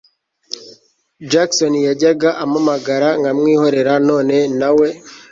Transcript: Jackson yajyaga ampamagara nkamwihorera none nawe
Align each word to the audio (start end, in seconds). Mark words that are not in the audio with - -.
Jackson 1.31 1.73
yajyaga 1.87 2.29
ampamagara 2.43 3.07
nkamwihorera 3.19 3.93
none 4.09 4.37
nawe 4.59 4.87